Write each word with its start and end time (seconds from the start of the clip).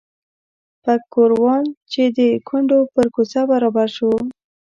پک 0.83 1.01
ګوروان 1.13 1.65
چې 1.91 2.03
د 2.17 2.19
کونډو 2.47 2.79
پر 2.93 3.05
کوڅه 3.15 3.41
برابر 3.51 3.87
شو. 3.95 4.11